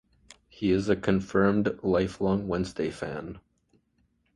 He 0.49 0.71
is 0.71 0.89
a 0.89 0.95
confirmed 0.95 1.77
lifelong 1.83 2.47
Wednesday 2.47 2.89
fan. 2.89 3.39